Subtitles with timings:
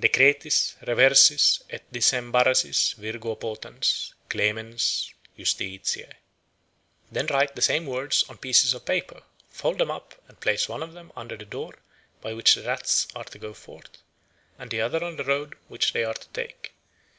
[0.00, 6.10] Decretis, reversis et desembarassis virgo potens, clemens, justitiae."
[7.12, 9.20] Then write the same words on pieces of paper,
[9.50, 11.74] fold them up, and place one of them under the door
[12.22, 13.98] by which the rats are to go forth,
[14.58, 16.72] and the other on the road which they are to take.